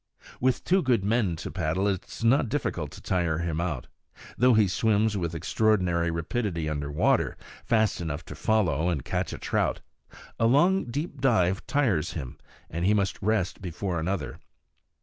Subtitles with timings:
[0.39, 3.85] With two good men to paddle, it is not difficult to tire him out.
[4.35, 9.37] Though he swims with extraordinary rapidity under water fast enough to follow and catch a
[9.37, 9.81] trout
[10.39, 14.39] a long deep dive tires him, and he must rest before another.